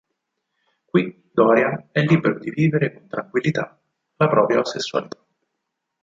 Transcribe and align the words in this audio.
Qui 0.87 1.13
Dorian 1.35 1.89
è 1.91 2.01
libero 2.01 2.39
di 2.39 2.49
vivere 2.49 2.91
con 2.91 3.07
tranquillità 3.07 3.79
la 4.15 4.27
propria 4.27 4.55
omosessualità. 4.57 5.23